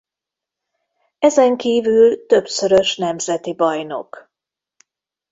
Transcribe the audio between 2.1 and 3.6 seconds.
többszörös nemzeti